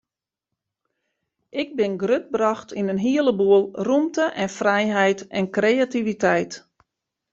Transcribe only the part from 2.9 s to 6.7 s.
in hele boel rûmte en frijheid en kreativiteit.